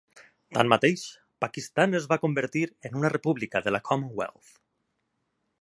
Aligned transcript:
Tanmateix, 0.57 1.03
Pakistan 1.45 1.93
es 2.01 2.09
va 2.13 2.19
convertir 2.25 2.65
en 2.91 2.99
una 3.03 3.15
república 3.17 3.65
de 3.67 3.75
la 3.79 3.85
Commonwealth. 3.91 4.55